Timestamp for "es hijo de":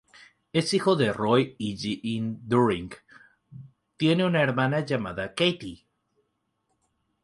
0.51-1.13